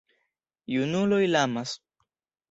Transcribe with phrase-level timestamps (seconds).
[0.75, 1.75] Junuloj lamas.